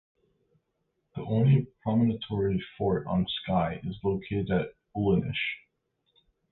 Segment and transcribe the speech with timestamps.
[1.15, 5.59] The only promontory fort on Skye is located at Ullinish.